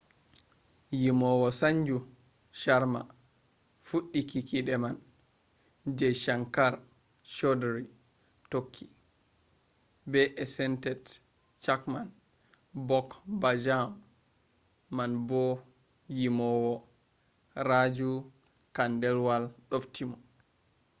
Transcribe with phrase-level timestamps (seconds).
[1.01, 1.97] yimowo sanju
[2.61, 3.01] sharma
[3.85, 4.95] fuɗɗi kikiɗe man
[5.97, 6.73] jai shankar
[7.33, 7.83] choudhary
[8.51, 8.85] tokki.
[10.11, 11.01] be esented
[11.63, 12.07] chhappan
[12.87, 13.07] bhog
[13.41, 13.89] bhajam
[14.97, 15.41] man fu.
[16.17, 16.73] yimowo
[17.67, 18.09] raju
[18.75, 20.17] khandelwal ɗofti mo